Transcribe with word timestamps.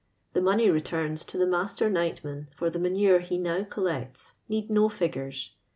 Tho 0.33 0.41
money 0.41 0.67
rotnrns 0.67 1.23
to 1.27 1.37
tho 1.37 1.45
ma^ter 1.45 1.91
ni'j:htman 1.91 2.47
for 2.55 2.71
tho 2.71 2.79
manure 2.79 3.19
he 3.19 3.37
now 3.37 3.63
collects 3.63 4.33
noed 4.49 4.67
no 4.67 4.89
ii^nnvs. 4.89 5.51